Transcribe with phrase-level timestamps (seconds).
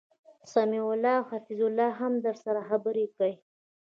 [0.53, 3.31] سمیع الله او حفیظ الله هم درسره خبرکی